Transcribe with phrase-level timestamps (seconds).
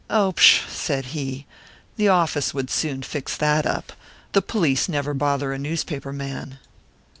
[0.09, 1.45] "Oh, pshaw!" said he.
[1.95, 3.93] "The office would soon fix that up.
[4.31, 6.57] The police never bother a newspaper man."